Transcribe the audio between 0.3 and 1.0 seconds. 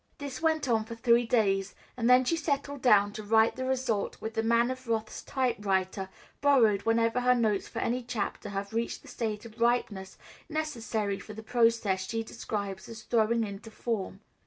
went on for